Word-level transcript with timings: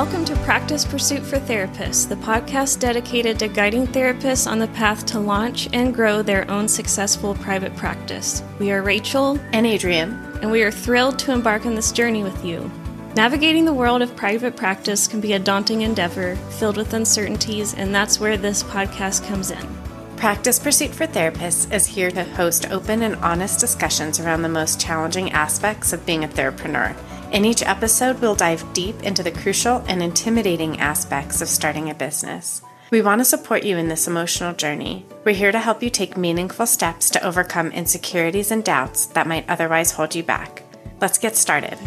Welcome 0.00 0.24
to 0.24 0.36
Practice 0.36 0.86
Pursuit 0.86 1.22
for 1.22 1.38
Therapists, 1.38 2.08
the 2.08 2.16
podcast 2.16 2.80
dedicated 2.80 3.38
to 3.38 3.48
guiding 3.48 3.86
therapists 3.86 4.50
on 4.50 4.58
the 4.58 4.68
path 4.68 5.04
to 5.04 5.20
launch 5.20 5.68
and 5.74 5.94
grow 5.94 6.22
their 6.22 6.50
own 6.50 6.68
successful 6.68 7.34
private 7.34 7.76
practice. 7.76 8.42
We 8.58 8.72
are 8.72 8.80
Rachel 8.80 9.38
and 9.52 9.66
Adrienne, 9.66 10.14
and 10.40 10.50
we 10.50 10.62
are 10.62 10.70
thrilled 10.70 11.18
to 11.18 11.32
embark 11.32 11.66
on 11.66 11.74
this 11.74 11.92
journey 11.92 12.22
with 12.22 12.42
you. 12.42 12.70
Navigating 13.14 13.66
the 13.66 13.74
world 13.74 14.00
of 14.00 14.16
private 14.16 14.56
practice 14.56 15.06
can 15.06 15.20
be 15.20 15.34
a 15.34 15.38
daunting 15.38 15.82
endeavor 15.82 16.34
filled 16.52 16.78
with 16.78 16.94
uncertainties, 16.94 17.74
and 17.74 17.94
that's 17.94 18.18
where 18.18 18.38
this 18.38 18.62
podcast 18.62 19.28
comes 19.28 19.50
in. 19.50 19.68
Practice 20.16 20.58
Pursuit 20.58 20.94
for 20.94 21.06
Therapists 21.06 21.70
is 21.70 21.84
here 21.84 22.10
to 22.12 22.24
host 22.24 22.70
open 22.70 23.02
and 23.02 23.16
honest 23.16 23.60
discussions 23.60 24.18
around 24.18 24.40
the 24.40 24.48
most 24.48 24.80
challenging 24.80 25.30
aspects 25.32 25.92
of 25.92 26.06
being 26.06 26.24
a 26.24 26.28
therapreneur 26.28 26.96
in 27.32 27.44
each 27.44 27.62
episode, 27.62 28.20
we'll 28.20 28.34
dive 28.34 28.72
deep 28.72 29.02
into 29.02 29.22
the 29.22 29.30
crucial 29.30 29.84
and 29.86 30.02
intimidating 30.02 30.80
aspects 30.80 31.40
of 31.40 31.48
starting 31.48 31.88
a 31.88 31.94
business. 31.94 32.62
We 32.90 33.02
want 33.02 33.20
to 33.20 33.24
support 33.24 33.62
you 33.62 33.78
in 33.78 33.86
this 33.86 34.08
emotional 34.08 34.52
journey. 34.52 35.06
We're 35.24 35.36
here 35.36 35.52
to 35.52 35.60
help 35.60 35.80
you 35.80 35.90
take 35.90 36.16
meaningful 36.16 36.66
steps 36.66 37.08
to 37.10 37.24
overcome 37.24 37.70
insecurities 37.70 38.50
and 38.50 38.64
doubts 38.64 39.06
that 39.06 39.28
might 39.28 39.48
otherwise 39.48 39.92
hold 39.92 40.16
you 40.16 40.24
back. 40.24 40.64
Let's 41.00 41.18
get 41.18 41.36
started. 41.36 41.78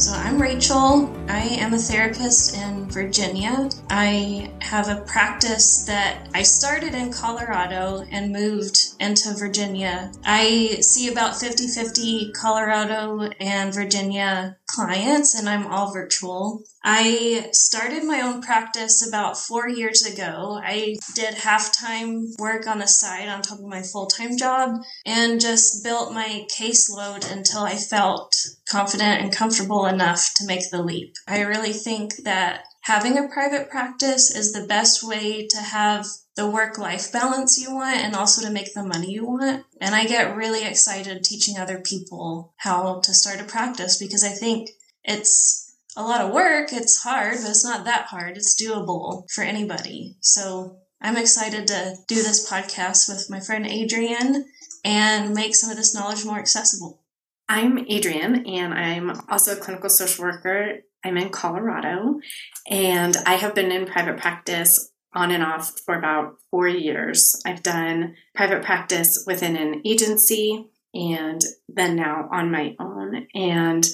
So, 0.00 0.12
I'm 0.12 0.40
Rachel. 0.40 1.12
I 1.28 1.40
am 1.40 1.72
a 1.72 1.78
therapist 1.78 2.56
in 2.56 2.90
Virginia. 2.90 3.70
I 3.90 4.50
have 4.60 4.88
a 4.88 5.02
practice 5.02 5.84
that 5.84 6.28
I 6.34 6.42
started 6.42 6.94
in 6.94 7.12
Colorado 7.12 8.04
and 8.10 8.32
moved 8.32 8.78
into 9.00 9.34
Virginia. 9.34 10.12
I 10.24 10.78
see 10.80 11.08
about 11.08 11.36
50 11.36 11.68
50 11.68 12.32
Colorado 12.32 13.30
and 13.40 13.72
Virginia 13.72 14.56
clients, 14.66 15.34
and 15.34 15.48
I'm 15.48 15.66
all 15.66 15.92
virtual. 15.92 16.62
I 16.82 17.48
started 17.52 18.04
my 18.04 18.20
own 18.20 18.42
practice 18.42 19.06
about 19.06 19.38
four 19.38 19.68
years 19.68 20.04
ago. 20.04 20.60
I 20.62 20.96
did 21.14 21.34
half 21.34 21.72
time 21.72 22.34
work 22.38 22.66
on 22.66 22.78
the 22.78 22.86
side 22.86 23.28
on 23.28 23.40
top 23.40 23.58
of 23.58 23.64
my 23.64 23.82
full 23.82 24.06
time 24.06 24.36
job 24.36 24.82
and 25.06 25.40
just 25.40 25.82
built 25.82 26.12
my 26.12 26.46
caseload 26.58 27.30
until 27.30 27.62
I 27.62 27.76
felt 27.76 28.34
confident 28.68 29.22
and 29.22 29.32
comfortable 29.32 29.86
enough 29.86 30.30
to 30.36 30.46
make 30.46 30.70
the 30.70 30.82
leap. 30.82 31.13
I 31.26 31.42
really 31.42 31.72
think 31.72 32.16
that 32.24 32.64
having 32.82 33.18
a 33.18 33.28
private 33.28 33.70
practice 33.70 34.30
is 34.30 34.52
the 34.52 34.66
best 34.66 35.02
way 35.02 35.46
to 35.48 35.58
have 35.58 36.06
the 36.36 36.48
work 36.48 36.78
life 36.78 37.12
balance 37.12 37.58
you 37.58 37.74
want 37.74 37.98
and 37.98 38.14
also 38.14 38.42
to 38.42 38.52
make 38.52 38.74
the 38.74 38.82
money 38.82 39.12
you 39.12 39.24
want. 39.24 39.64
And 39.80 39.94
I 39.94 40.04
get 40.04 40.36
really 40.36 40.64
excited 40.64 41.22
teaching 41.22 41.58
other 41.58 41.80
people 41.80 42.52
how 42.56 43.00
to 43.00 43.14
start 43.14 43.40
a 43.40 43.44
practice 43.44 43.98
because 43.98 44.24
I 44.24 44.30
think 44.30 44.70
it's 45.04 45.74
a 45.96 46.02
lot 46.02 46.20
of 46.20 46.32
work. 46.32 46.72
It's 46.72 47.02
hard, 47.02 47.38
but 47.40 47.50
it's 47.50 47.64
not 47.64 47.84
that 47.84 48.06
hard. 48.06 48.36
It's 48.36 48.60
doable 48.60 49.30
for 49.30 49.44
anybody. 49.44 50.16
So 50.20 50.78
I'm 51.00 51.16
excited 51.16 51.68
to 51.68 51.96
do 52.08 52.16
this 52.16 52.50
podcast 52.50 53.08
with 53.08 53.30
my 53.30 53.40
friend 53.40 53.66
Adrienne 53.66 54.46
and 54.84 55.34
make 55.34 55.54
some 55.54 55.70
of 55.70 55.76
this 55.76 55.94
knowledge 55.94 56.24
more 56.24 56.38
accessible. 56.38 57.02
I'm 57.48 57.86
Adrienne, 57.90 58.46
and 58.46 58.72
I'm 58.72 59.20
also 59.28 59.52
a 59.52 59.60
clinical 59.60 59.90
social 59.90 60.24
worker 60.24 60.78
I'm 61.04 61.16
in 61.16 61.28
Colorado 61.28 62.20
and 62.68 63.16
I 63.26 63.34
have 63.34 63.54
been 63.54 63.70
in 63.70 63.86
private 63.86 64.16
practice 64.16 64.90
on 65.14 65.30
and 65.30 65.42
off 65.42 65.78
for 65.84 65.96
about 65.96 66.36
four 66.50 66.66
years. 66.66 67.40
I've 67.46 67.62
done 67.62 68.16
private 68.34 68.64
practice 68.64 69.22
within 69.26 69.56
an 69.56 69.82
agency 69.84 70.70
and 70.92 71.40
then 71.68 71.96
now 71.96 72.28
on 72.32 72.50
my 72.50 72.74
own. 72.80 73.26
And 73.34 73.86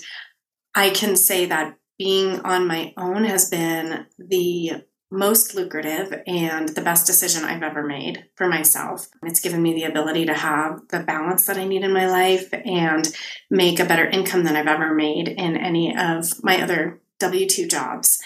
I 0.75 0.91
can 0.91 1.17
say 1.17 1.47
that 1.47 1.77
being 1.99 2.41
on 2.41 2.67
my 2.67 2.95
own 2.97 3.25
has 3.25 3.51
been 3.51 4.07
the 4.19 4.85
most 5.11 5.55
lucrative 5.55 6.23
and 6.27 6.69
the 6.69 6.81
best 6.81 7.07
decision 7.07 7.45
I've 7.45 7.65
ever 7.65 7.83
made 7.83 8.27
for 8.37 8.49
myself. 8.49 9.09
It's 9.25 9.41
given 9.41 9.61
me 9.61 9.75
the 9.75 9.85
ability 9.85 10.27
to 10.27 10.35
have 10.35 10.87
the 10.89 11.01
balance 11.01 11.47
that 11.47 11.57
I 11.57 11.65
need 11.65 11.83
in 11.83 11.93
my 11.93 12.09
life 12.09 12.49
and 12.53 13.07
make 13.51 13.81
a 13.81 13.85
better 13.85 14.07
income 14.07 14.45
than 14.45 14.55
I've 14.55 14.69
ever 14.69 14.95
made 14.95 15.29
in 15.29 15.57
any 15.57 15.97
of 15.97 16.43
my 16.45 16.63
other 16.63 17.01
W 17.21 17.47
2 17.47 17.67
jobs. 17.67 18.19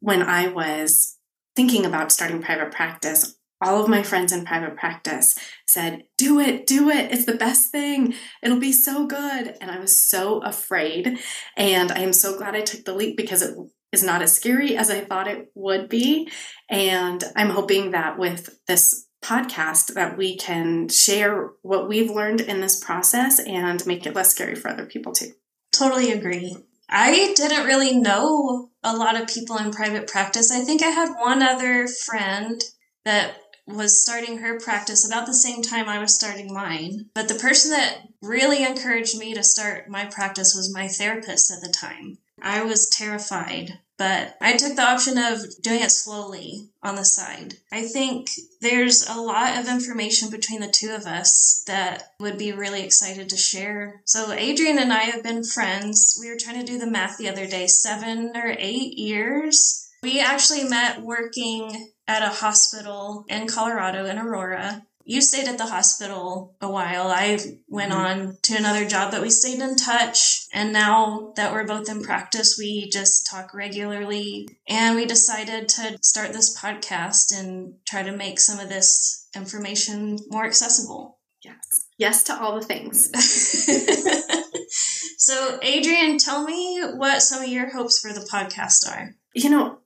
When 0.00 0.22
I 0.22 0.48
was 0.48 1.18
thinking 1.54 1.84
about 1.84 2.10
starting 2.10 2.42
private 2.42 2.72
practice, 2.72 3.36
all 3.62 3.82
of 3.82 3.90
my 3.90 4.02
friends 4.02 4.32
in 4.32 4.44
private 4.44 4.76
practice 4.76 5.34
said, 5.66 6.04
Do 6.16 6.40
it, 6.40 6.66
do 6.66 6.88
it. 6.88 7.12
It's 7.12 7.26
the 7.26 7.34
best 7.34 7.70
thing. 7.70 8.14
It'll 8.42 8.58
be 8.58 8.72
so 8.72 9.06
good. 9.06 9.56
And 9.60 9.70
I 9.70 9.78
was 9.78 10.02
so 10.02 10.38
afraid. 10.42 11.18
And 11.56 11.92
I 11.92 11.98
am 11.98 12.12
so 12.12 12.38
glad 12.38 12.54
I 12.54 12.62
took 12.62 12.84
the 12.84 12.94
leap 12.94 13.16
because 13.16 13.42
it 13.42 13.54
is 13.92 14.02
not 14.02 14.22
as 14.22 14.34
scary 14.34 14.76
as 14.76 14.90
I 14.90 15.00
thought 15.00 15.28
it 15.28 15.50
would 15.54 15.88
be. 15.88 16.30
And 16.70 17.22
I'm 17.36 17.50
hoping 17.50 17.90
that 17.90 18.18
with 18.18 18.58
this 18.66 19.06
podcast 19.22 19.94
that 19.94 20.16
we 20.16 20.36
can 20.36 20.88
share 20.88 21.50
what 21.60 21.88
we've 21.88 22.10
learned 22.10 22.40
in 22.40 22.62
this 22.62 22.82
process 22.82 23.38
and 23.38 23.84
make 23.86 24.06
it 24.06 24.14
less 24.14 24.30
scary 24.30 24.54
for 24.54 24.70
other 24.70 24.86
people 24.86 25.12
too. 25.12 25.32
Totally 25.72 26.10
agree. 26.10 26.56
I 26.90 27.32
didn't 27.34 27.66
really 27.66 27.96
know 27.96 28.70
a 28.82 28.96
lot 28.96 29.20
of 29.20 29.28
people 29.28 29.56
in 29.58 29.70
private 29.70 30.08
practice. 30.08 30.50
I 30.50 30.64
think 30.64 30.82
I 30.82 30.88
had 30.88 31.14
one 31.14 31.40
other 31.40 31.86
friend 31.86 32.60
that 33.04 33.36
was 33.66 34.02
starting 34.02 34.38
her 34.38 34.58
practice 34.58 35.06
about 35.06 35.26
the 35.26 35.34
same 35.34 35.62
time 35.62 35.88
I 35.88 36.00
was 36.00 36.14
starting 36.14 36.52
mine. 36.52 37.06
But 37.14 37.28
the 37.28 37.36
person 37.36 37.70
that 37.70 38.08
really 38.20 38.64
encouraged 38.64 39.16
me 39.16 39.34
to 39.34 39.44
start 39.44 39.88
my 39.88 40.06
practice 40.06 40.54
was 40.56 40.74
my 40.74 40.88
therapist 40.88 41.52
at 41.52 41.60
the 41.62 41.72
time. 41.72 42.18
I 42.42 42.62
was 42.62 42.88
terrified 42.88 43.78
but 44.00 44.34
I 44.40 44.56
took 44.56 44.76
the 44.76 44.82
option 44.82 45.18
of 45.18 45.42
doing 45.60 45.82
it 45.82 45.90
slowly 45.90 46.70
on 46.82 46.94
the 46.94 47.04
side. 47.04 47.56
I 47.70 47.82
think 47.82 48.30
there's 48.62 49.06
a 49.06 49.20
lot 49.20 49.58
of 49.58 49.68
information 49.68 50.30
between 50.30 50.62
the 50.62 50.72
two 50.72 50.92
of 50.92 51.04
us 51.04 51.62
that 51.66 52.14
would 52.18 52.38
be 52.38 52.52
really 52.52 52.82
excited 52.82 53.28
to 53.28 53.36
share. 53.36 54.00
So, 54.06 54.32
Adrienne 54.32 54.78
and 54.78 54.90
I 54.90 55.02
have 55.02 55.22
been 55.22 55.44
friends. 55.44 56.18
We 56.18 56.30
were 56.30 56.38
trying 56.40 56.58
to 56.60 56.72
do 56.72 56.78
the 56.78 56.90
math 56.90 57.18
the 57.18 57.28
other 57.28 57.46
day 57.46 57.66
seven 57.66 58.32
or 58.34 58.56
eight 58.58 58.96
years. 58.96 59.86
We 60.02 60.18
actually 60.18 60.64
met 60.64 61.02
working 61.02 61.90
at 62.08 62.22
a 62.22 62.34
hospital 62.34 63.26
in 63.28 63.48
Colorado 63.48 64.06
in 64.06 64.18
Aurora 64.18 64.86
you 65.10 65.20
stayed 65.20 65.48
at 65.48 65.58
the 65.58 65.66
hospital 65.66 66.54
a 66.60 66.70
while. 66.70 67.08
I 67.08 67.36
went 67.66 67.90
mm-hmm. 67.90 68.28
on 68.28 68.38
to 68.42 68.54
another 68.54 68.86
job, 68.86 69.10
but 69.10 69.20
we 69.20 69.30
stayed 69.30 69.58
in 69.58 69.74
touch. 69.74 70.46
And 70.54 70.72
now 70.72 71.32
that 71.34 71.52
we're 71.52 71.66
both 71.66 71.90
in 71.90 72.00
practice, 72.00 72.56
we 72.56 72.88
just 72.90 73.26
talk 73.28 73.52
regularly. 73.52 74.48
And 74.68 74.94
we 74.94 75.06
decided 75.06 75.68
to 75.70 75.98
start 76.00 76.32
this 76.32 76.56
podcast 76.56 77.36
and 77.36 77.74
try 77.88 78.04
to 78.04 78.16
make 78.16 78.38
some 78.38 78.60
of 78.60 78.68
this 78.68 79.26
information 79.34 80.16
more 80.28 80.44
accessible. 80.44 81.18
Yes. 81.42 81.86
Yes 81.98 82.22
to 82.24 82.40
all 82.40 82.54
the 82.54 82.64
things. 82.64 83.10
so, 85.18 85.58
Adrienne, 85.64 86.18
tell 86.18 86.44
me 86.44 86.82
what 86.94 87.20
some 87.20 87.42
of 87.42 87.48
your 87.48 87.72
hopes 87.72 87.98
for 87.98 88.12
the 88.12 88.28
podcast 88.32 88.88
are. 88.88 89.16
You 89.34 89.50
know, 89.50 89.78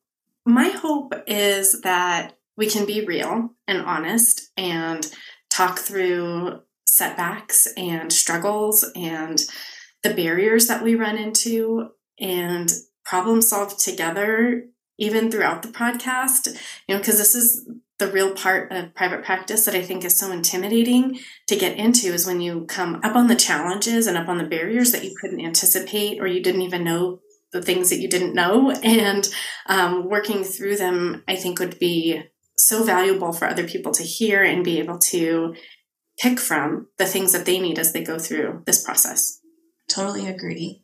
my 0.44 0.68
hope 0.68 1.14
is 1.26 1.80
that 1.80 2.34
we 2.56 2.68
can 2.68 2.86
be 2.86 3.04
real 3.04 3.50
and 3.66 3.80
honest 3.82 4.50
and 4.56 5.10
talk 5.50 5.78
through 5.78 6.60
setbacks 6.86 7.66
and 7.76 8.12
struggles 8.12 8.84
and 8.94 9.44
the 10.02 10.14
barriers 10.14 10.66
that 10.66 10.82
we 10.82 10.94
run 10.94 11.16
into 11.16 11.88
and 12.20 12.70
problem 13.04 13.42
solve 13.42 13.76
together 13.78 14.64
even 14.98 15.30
throughout 15.30 15.62
the 15.62 15.68
podcast. 15.68 16.56
You 16.86 16.94
know 16.94 17.00
because 17.00 17.18
this 17.18 17.34
is 17.34 17.68
the 17.98 18.10
real 18.10 18.34
part 18.34 18.72
of 18.72 18.94
private 18.94 19.24
practice 19.24 19.64
that 19.64 19.74
i 19.74 19.80
think 19.80 20.04
is 20.04 20.18
so 20.18 20.32
intimidating 20.32 21.16
to 21.46 21.54
get 21.54 21.78
into 21.78 22.08
is 22.08 22.26
when 22.26 22.40
you 22.40 22.64
come 22.66 22.96
up 23.04 23.14
on 23.14 23.28
the 23.28 23.36
challenges 23.36 24.08
and 24.08 24.18
up 24.18 24.28
on 24.28 24.36
the 24.36 24.44
barriers 24.44 24.90
that 24.90 25.04
you 25.04 25.14
couldn't 25.20 25.40
anticipate 25.40 26.20
or 26.20 26.26
you 26.26 26.42
didn't 26.42 26.62
even 26.62 26.82
know 26.82 27.20
the 27.52 27.62
things 27.62 27.88
that 27.88 28.00
you 28.00 28.08
didn't 28.08 28.34
know. 28.34 28.72
And 28.82 29.28
um, 29.66 30.08
working 30.08 30.44
through 30.44 30.76
them 30.76 31.22
i 31.28 31.36
think 31.36 31.58
would 31.58 31.78
be 31.78 32.22
so 32.56 32.84
valuable 32.84 33.32
for 33.32 33.46
other 33.46 33.66
people 33.66 33.92
to 33.92 34.02
hear 34.02 34.42
and 34.42 34.64
be 34.64 34.78
able 34.78 34.98
to 34.98 35.54
pick 36.18 36.38
from 36.38 36.88
the 36.98 37.06
things 37.06 37.32
that 37.32 37.46
they 37.46 37.58
need 37.58 37.78
as 37.78 37.92
they 37.92 38.04
go 38.04 38.18
through 38.18 38.62
this 38.66 38.82
process. 38.82 39.40
Totally 39.88 40.26
agree. 40.28 40.82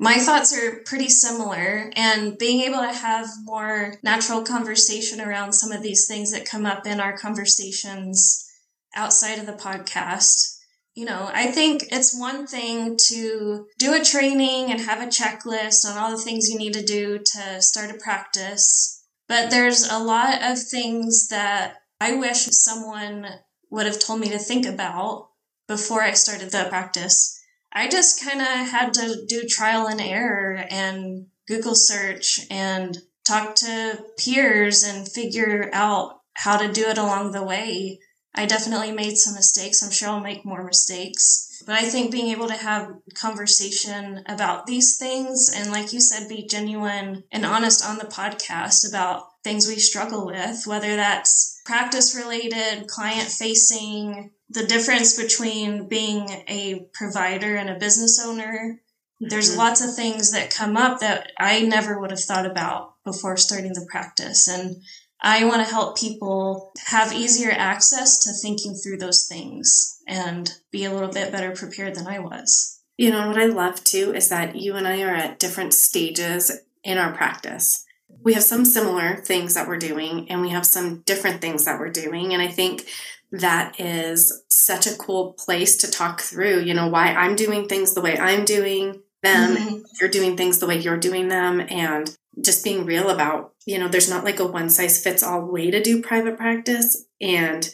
My 0.00 0.18
thoughts 0.18 0.56
are 0.56 0.80
pretty 0.86 1.08
similar, 1.08 1.90
and 1.96 2.38
being 2.38 2.60
able 2.60 2.78
to 2.78 2.92
have 2.92 3.28
more 3.42 3.94
natural 4.04 4.42
conversation 4.42 5.20
around 5.20 5.54
some 5.54 5.72
of 5.72 5.82
these 5.82 6.06
things 6.06 6.30
that 6.30 6.48
come 6.48 6.64
up 6.64 6.86
in 6.86 7.00
our 7.00 7.18
conversations 7.18 8.48
outside 8.94 9.40
of 9.40 9.46
the 9.46 9.54
podcast. 9.54 10.56
You 10.94 11.04
know, 11.04 11.28
I 11.32 11.48
think 11.48 11.84
it's 11.90 12.18
one 12.18 12.46
thing 12.46 12.96
to 13.08 13.66
do 13.78 13.94
a 13.94 14.04
training 14.04 14.70
and 14.70 14.80
have 14.80 15.02
a 15.02 15.06
checklist 15.06 15.84
on 15.84 15.98
all 15.98 16.10
the 16.10 16.22
things 16.22 16.48
you 16.48 16.58
need 16.58 16.74
to 16.74 16.84
do 16.84 17.18
to 17.18 17.60
start 17.60 17.90
a 17.90 17.98
practice 17.98 18.97
but 19.28 19.50
there's 19.50 19.88
a 19.88 19.98
lot 19.98 20.42
of 20.42 20.58
things 20.58 21.28
that 21.28 21.76
I 22.00 22.14
wish 22.14 22.46
someone 22.46 23.26
would 23.70 23.86
have 23.86 24.00
told 24.00 24.20
me 24.20 24.30
to 24.30 24.38
think 24.38 24.66
about 24.66 25.28
before 25.66 26.02
I 26.02 26.12
started 26.12 26.50
the 26.50 26.66
practice. 26.68 27.38
I 27.72 27.88
just 27.88 28.24
kind 28.24 28.40
of 28.40 28.46
had 28.46 28.94
to 28.94 29.26
do 29.26 29.42
trial 29.42 29.86
and 29.86 30.00
error 30.00 30.64
and 30.70 31.26
Google 31.46 31.74
search 31.74 32.40
and 32.50 32.96
talk 33.26 33.54
to 33.56 34.02
peers 34.18 34.82
and 34.82 35.06
figure 35.06 35.70
out 35.72 36.20
how 36.32 36.56
to 36.56 36.72
do 36.72 36.86
it 36.88 36.98
along 36.98 37.32
the 37.32 37.44
way. 37.44 38.00
I 38.34 38.46
definitely 38.46 38.92
made 38.92 39.16
some 39.16 39.34
mistakes. 39.34 39.82
I'm 39.82 39.90
sure 39.90 40.10
I'll 40.10 40.20
make 40.20 40.44
more 40.44 40.62
mistakes. 40.62 41.62
But 41.66 41.74
I 41.74 41.82
think 41.82 42.12
being 42.12 42.30
able 42.30 42.46
to 42.48 42.54
have 42.54 42.94
conversation 43.14 44.22
about 44.26 44.66
these 44.66 44.96
things 44.96 45.50
and 45.54 45.72
like 45.72 45.92
you 45.92 46.00
said, 46.00 46.28
be 46.28 46.46
genuine 46.46 47.24
and 47.32 47.44
honest 47.44 47.84
on 47.84 47.98
the 47.98 48.04
podcast 48.04 48.88
about 48.88 49.24
things 49.42 49.66
we 49.66 49.76
struggle 49.76 50.26
with, 50.26 50.66
whether 50.66 50.94
that's 50.96 51.60
practice 51.64 52.14
related, 52.14 52.86
client 52.86 53.28
facing, 53.28 54.30
the 54.50 54.66
difference 54.66 55.20
between 55.20 55.88
being 55.88 56.28
a 56.48 56.86
provider 56.94 57.56
and 57.56 57.68
a 57.68 57.78
business 57.78 58.20
owner. 58.24 58.80
There's 59.20 59.50
mm-hmm. 59.50 59.58
lots 59.58 59.80
of 59.80 59.94
things 59.94 60.30
that 60.32 60.50
come 60.50 60.76
up 60.76 61.00
that 61.00 61.32
I 61.38 61.62
never 61.62 61.98
would 61.98 62.10
have 62.10 62.20
thought 62.20 62.46
about 62.46 62.94
before 63.04 63.36
starting 63.36 63.74
the 63.74 63.86
practice. 63.90 64.48
And 64.48 64.76
I 65.20 65.44
want 65.44 65.66
to 65.66 65.72
help 65.72 65.98
people 65.98 66.72
have 66.86 67.12
easier 67.12 67.50
access 67.50 68.18
to 68.20 68.32
thinking 68.32 68.74
through 68.74 68.98
those 68.98 69.26
things 69.26 70.00
and 70.06 70.50
be 70.70 70.84
a 70.84 70.92
little 70.92 71.10
bit 71.10 71.32
better 71.32 71.50
prepared 71.52 71.94
than 71.94 72.06
I 72.06 72.20
was. 72.20 72.80
You 72.96 73.10
know, 73.10 73.28
what 73.28 73.38
I 73.38 73.46
love 73.46 73.82
too 73.84 74.12
is 74.14 74.28
that 74.28 74.56
you 74.56 74.74
and 74.74 74.86
I 74.86 75.02
are 75.02 75.14
at 75.14 75.38
different 75.38 75.74
stages 75.74 76.52
in 76.84 76.98
our 76.98 77.12
practice. 77.12 77.84
We 78.22 78.34
have 78.34 78.42
some 78.42 78.64
similar 78.64 79.16
things 79.16 79.54
that 79.54 79.68
we're 79.68 79.78
doing, 79.78 80.30
and 80.30 80.40
we 80.40 80.50
have 80.50 80.66
some 80.66 81.02
different 81.06 81.40
things 81.40 81.64
that 81.64 81.78
we're 81.78 81.90
doing. 81.90 82.32
And 82.32 82.42
I 82.42 82.48
think 82.48 82.88
that 83.30 83.78
is 83.78 84.42
such 84.50 84.86
a 84.86 84.96
cool 84.96 85.34
place 85.34 85.76
to 85.78 85.90
talk 85.90 86.20
through, 86.20 86.60
you 86.60 86.74
know, 86.74 86.88
why 86.88 87.08
I'm 87.08 87.36
doing 87.36 87.68
things 87.68 87.94
the 87.94 88.00
way 88.00 88.18
I'm 88.18 88.44
doing 88.44 89.02
them, 89.22 89.56
mm-hmm. 89.56 89.76
you're 90.00 90.10
doing 90.10 90.36
things 90.36 90.58
the 90.58 90.66
way 90.66 90.78
you're 90.78 90.96
doing 90.96 91.28
them, 91.28 91.60
and 91.60 92.16
just 92.42 92.64
being 92.64 92.84
real 92.84 93.10
about, 93.10 93.54
you 93.66 93.78
know, 93.78 93.88
there's 93.88 94.10
not 94.10 94.24
like 94.24 94.40
a 94.40 94.46
one 94.46 94.70
size 94.70 95.02
fits 95.02 95.22
all 95.22 95.50
way 95.50 95.70
to 95.70 95.82
do 95.82 96.02
private 96.02 96.36
practice. 96.36 97.04
And 97.20 97.68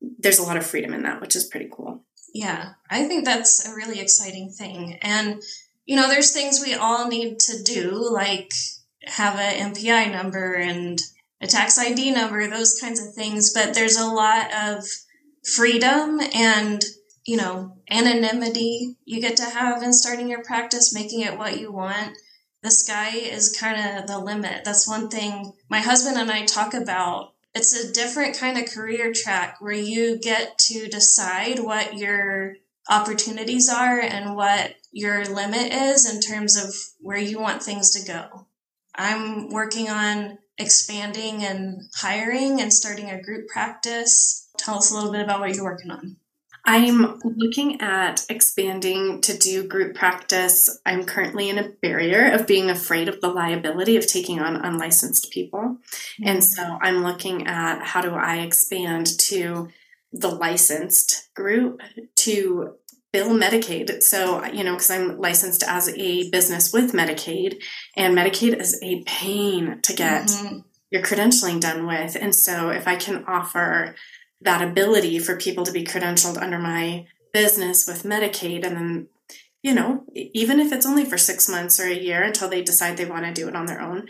there's 0.00 0.38
a 0.38 0.42
lot 0.42 0.56
of 0.56 0.66
freedom 0.66 0.94
in 0.94 1.02
that, 1.02 1.20
which 1.20 1.36
is 1.36 1.44
pretty 1.44 1.68
cool. 1.70 2.04
Yeah, 2.32 2.72
I 2.88 3.06
think 3.06 3.24
that's 3.24 3.66
a 3.66 3.74
really 3.74 4.00
exciting 4.00 4.50
thing. 4.50 4.98
And, 5.02 5.42
you 5.84 5.96
know, 5.96 6.08
there's 6.08 6.32
things 6.32 6.62
we 6.64 6.74
all 6.74 7.08
need 7.08 7.40
to 7.40 7.62
do, 7.62 8.08
like 8.10 8.52
have 9.04 9.36
an 9.36 9.74
NPI 9.74 10.12
number 10.12 10.54
and 10.54 11.00
a 11.40 11.46
tax 11.46 11.78
ID 11.78 12.12
number, 12.12 12.46
those 12.48 12.78
kinds 12.80 13.04
of 13.04 13.14
things. 13.14 13.52
But 13.52 13.74
there's 13.74 13.96
a 13.96 14.06
lot 14.06 14.54
of 14.54 14.84
freedom 15.44 16.20
and, 16.34 16.84
you 17.26 17.36
know, 17.36 17.76
anonymity 17.90 18.96
you 19.04 19.20
get 19.20 19.36
to 19.38 19.44
have 19.44 19.82
in 19.82 19.92
starting 19.92 20.28
your 20.28 20.42
practice, 20.42 20.94
making 20.94 21.22
it 21.22 21.36
what 21.36 21.58
you 21.58 21.72
want 21.72 22.16
the 22.62 22.70
sky 22.70 23.16
is 23.16 23.56
kind 23.58 23.98
of 23.98 24.06
the 24.06 24.18
limit. 24.18 24.64
That's 24.64 24.88
one 24.88 25.08
thing 25.08 25.52
my 25.68 25.80
husband 25.80 26.16
and 26.16 26.30
I 26.30 26.44
talk 26.44 26.74
about. 26.74 27.32
It's 27.54 27.74
a 27.74 27.92
different 27.92 28.38
kind 28.38 28.58
of 28.58 28.70
career 28.70 29.12
track 29.12 29.56
where 29.60 29.72
you 29.72 30.18
get 30.18 30.58
to 30.66 30.86
decide 30.88 31.58
what 31.58 31.96
your 31.96 32.56
opportunities 32.88 33.68
are 33.68 33.98
and 33.98 34.36
what 34.36 34.74
your 34.92 35.24
limit 35.24 35.72
is 35.72 36.12
in 36.12 36.20
terms 36.20 36.56
of 36.56 36.72
where 37.00 37.18
you 37.18 37.40
want 37.40 37.62
things 37.62 37.90
to 37.90 38.06
go. 38.06 38.46
I'm 38.94 39.50
working 39.50 39.88
on 39.88 40.38
expanding 40.58 41.42
and 41.42 41.82
hiring 41.96 42.60
and 42.60 42.72
starting 42.72 43.10
a 43.10 43.22
group 43.22 43.48
practice. 43.48 44.48
Tell 44.58 44.78
us 44.78 44.90
a 44.90 44.94
little 44.94 45.10
bit 45.10 45.22
about 45.22 45.40
what 45.40 45.54
you're 45.54 45.64
working 45.64 45.90
on. 45.90 46.16
I'm 46.64 47.18
looking 47.24 47.80
at 47.80 48.24
expanding 48.28 49.20
to 49.22 49.36
do 49.36 49.66
group 49.66 49.94
practice. 49.94 50.80
I'm 50.84 51.04
currently 51.04 51.48
in 51.48 51.58
a 51.58 51.68
barrier 51.68 52.32
of 52.32 52.46
being 52.46 52.70
afraid 52.70 53.08
of 53.08 53.20
the 53.20 53.28
liability 53.28 53.96
of 53.96 54.06
taking 54.06 54.40
on 54.40 54.56
unlicensed 54.56 55.30
people. 55.30 55.60
Mm-hmm. 55.60 56.28
And 56.28 56.44
so 56.44 56.78
I'm 56.82 57.02
looking 57.02 57.46
at 57.46 57.82
how 57.82 58.00
do 58.00 58.10
I 58.10 58.38
expand 58.38 59.06
to 59.20 59.68
the 60.12 60.28
licensed 60.28 61.32
group 61.34 61.80
to 62.16 62.74
bill 63.12 63.30
Medicaid. 63.30 64.02
So, 64.02 64.44
you 64.46 64.64
know, 64.64 64.72
because 64.72 64.90
I'm 64.90 65.18
licensed 65.18 65.62
as 65.66 65.88
a 65.88 66.30
business 66.30 66.72
with 66.72 66.92
Medicaid, 66.92 67.62
and 67.96 68.16
Medicaid 68.16 68.60
is 68.60 68.78
a 68.82 69.02
pain 69.04 69.80
to 69.82 69.92
get 69.92 70.26
mm-hmm. 70.26 70.58
your 70.90 71.02
credentialing 71.02 71.60
done 71.60 71.86
with. 71.86 72.16
And 72.20 72.34
so, 72.34 72.70
if 72.70 72.86
I 72.86 72.96
can 72.96 73.24
offer 73.26 73.94
that 74.40 74.66
ability 74.66 75.18
for 75.18 75.36
people 75.36 75.64
to 75.64 75.72
be 75.72 75.84
credentialed 75.84 76.40
under 76.40 76.58
my 76.58 77.06
business 77.32 77.86
with 77.86 78.02
Medicaid 78.02 78.64
and 78.64 78.76
then 78.76 79.08
you 79.62 79.74
know 79.74 80.04
even 80.14 80.58
if 80.58 80.72
it's 80.72 80.86
only 80.86 81.04
for 81.04 81.18
6 81.18 81.48
months 81.48 81.78
or 81.78 81.84
a 81.84 81.94
year 81.94 82.22
until 82.22 82.48
they 82.48 82.62
decide 82.62 82.96
they 82.96 83.04
want 83.04 83.24
to 83.24 83.32
do 83.32 83.48
it 83.48 83.56
on 83.56 83.66
their 83.66 83.80
own 83.80 84.08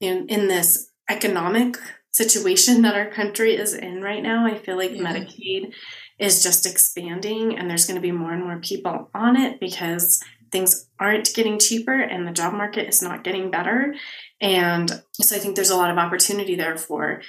in 0.00 0.26
in 0.28 0.48
this 0.48 0.90
economic 1.08 1.76
situation 2.12 2.82
that 2.82 2.94
our 2.94 3.10
country 3.10 3.56
is 3.56 3.74
in 3.74 4.02
right 4.02 4.22
now 4.22 4.46
I 4.46 4.58
feel 4.58 4.76
like 4.76 4.92
yeah. 4.92 5.02
Medicaid 5.02 5.74
is 6.18 6.42
just 6.42 6.66
expanding 6.66 7.58
and 7.58 7.68
there's 7.68 7.86
going 7.86 7.96
to 7.96 8.00
be 8.00 8.12
more 8.12 8.32
and 8.32 8.44
more 8.44 8.60
people 8.60 9.10
on 9.14 9.36
it 9.36 9.60
because 9.60 10.22
things 10.50 10.88
aren't 11.00 11.34
getting 11.34 11.58
cheaper 11.58 11.98
and 11.98 12.26
the 12.26 12.32
job 12.32 12.52
market 12.52 12.88
is 12.88 13.02
not 13.02 13.24
getting 13.24 13.50
better 13.50 13.94
and 14.40 15.02
so 15.14 15.36
I 15.36 15.38
think 15.38 15.56
there's 15.56 15.70
a 15.70 15.76
lot 15.76 15.90
of 15.90 15.98
opportunity 15.98 16.54
there 16.54 16.76
for 16.76 17.22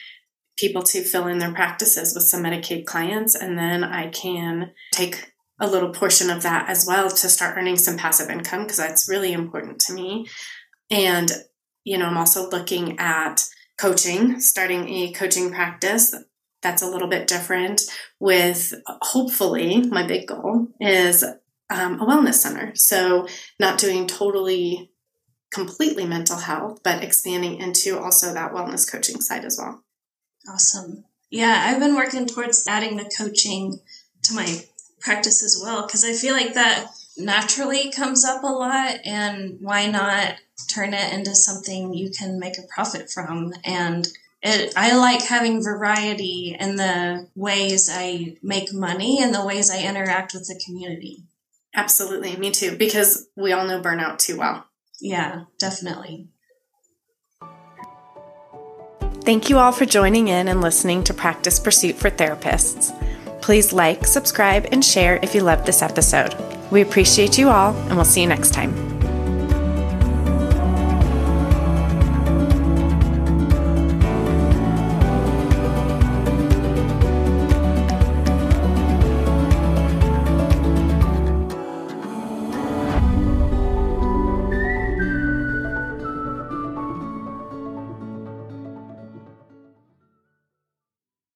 people 0.57 0.83
to 0.83 1.03
fill 1.03 1.27
in 1.27 1.39
their 1.39 1.53
practices 1.53 2.13
with 2.13 2.23
some 2.23 2.43
Medicaid 2.43 2.85
clients, 2.85 3.35
and 3.35 3.57
then 3.57 3.83
I 3.83 4.09
can 4.09 4.71
take 4.91 5.33
a 5.59 5.67
little 5.67 5.89
portion 5.89 6.29
of 6.29 6.43
that 6.43 6.69
as 6.69 6.85
well 6.87 7.09
to 7.09 7.29
start 7.29 7.57
earning 7.57 7.77
some 7.77 7.97
passive 7.97 8.29
income 8.29 8.63
because 8.63 8.77
that's 8.77 9.09
really 9.09 9.33
important 9.33 9.79
to 9.79 9.93
me. 9.93 10.27
And, 10.89 11.31
you 11.83 11.97
know, 11.97 12.05
I'm 12.05 12.17
also 12.17 12.49
looking 12.49 12.99
at 12.99 13.45
coaching, 13.77 14.39
starting 14.39 14.89
a 14.89 15.11
coaching 15.13 15.51
practice 15.51 16.13
that's 16.61 16.81
a 16.81 16.89
little 16.89 17.07
bit 17.07 17.27
different 17.27 17.81
with 18.19 18.73
hopefully 18.87 19.83
my 19.89 20.07
big 20.07 20.27
goal 20.27 20.67
is 20.79 21.23
um, 21.69 21.99
a 21.99 22.05
wellness 22.05 22.35
center. 22.35 22.71
So, 22.75 23.27
not 23.59 23.77
doing 23.77 24.07
totally 24.07 24.91
completely 25.51 26.05
mental 26.05 26.37
health, 26.37 26.79
but 26.83 27.03
expanding 27.03 27.57
into 27.59 27.99
also 27.99 28.33
that 28.33 28.53
wellness 28.53 28.89
coaching 28.89 29.21
side 29.21 29.45
as 29.45 29.57
well. 29.59 29.83
Awesome. 30.47 31.05
Yeah, 31.29 31.63
I've 31.65 31.79
been 31.79 31.95
working 31.95 32.25
towards 32.25 32.67
adding 32.67 32.97
the 32.97 33.11
coaching 33.17 33.79
to 34.23 34.33
my 34.33 34.63
practice 34.99 35.43
as 35.43 35.59
well 35.61 35.85
because 35.85 36.03
I 36.03 36.13
feel 36.13 36.33
like 36.33 36.53
that 36.53 36.87
naturally 37.17 37.91
comes 37.91 38.25
up 38.25 38.43
a 38.43 38.47
lot 38.47 38.97
and 39.05 39.57
why 39.59 39.87
not 39.87 40.35
turn 40.67 40.93
it 40.93 41.13
into 41.13 41.35
something 41.35 41.93
you 41.93 42.09
can 42.09 42.39
make 42.39 42.57
a 42.57 42.67
profit 42.73 43.11
from 43.11 43.53
and 43.63 44.07
it, 44.43 44.73
I 44.75 44.95
like 44.97 45.23
having 45.23 45.63
variety 45.63 46.55
in 46.59 46.75
the 46.75 47.27
ways 47.33 47.89
I 47.91 48.35
make 48.43 48.73
money 48.73 49.21
and 49.21 49.33
the 49.33 49.45
ways 49.45 49.71
I 49.71 49.87
interact 49.87 50.33
with 50.33 50.47
the 50.47 50.61
community. 50.65 51.23
Absolutely, 51.73 52.35
me 52.35 52.51
too, 52.51 52.75
because 52.75 53.27
we 53.37 53.53
all 53.53 53.65
know 53.65 53.81
burnout 53.81 54.19
too 54.19 54.37
well. 54.37 54.65
Yeah, 54.99 55.45
definitely. 55.57 56.27
Thank 59.25 59.49
you 59.49 59.57
all 59.57 59.71
for 59.71 59.85
joining 59.85 60.27
in 60.27 60.49
and 60.49 60.59
listening 60.59 61.01
to 61.05 61.13
Practice 61.13 61.57
Pursuit 61.57 61.95
for 61.95 62.11
Therapists. 62.11 62.91
Please 63.41 63.71
like, 63.71 64.05
subscribe, 64.05 64.67
and 64.73 64.83
share 64.83 65.17
if 65.23 65.33
you 65.33 65.39
loved 65.39 65.65
this 65.65 65.81
episode. 65.81 66.35
We 66.71 66.81
appreciate 66.81 67.37
you 67.37 67.47
all, 67.47 67.73
and 67.73 67.95
we'll 67.95 68.03
see 68.03 68.19
you 68.19 68.27
next 68.27 68.53
time. 68.53 68.92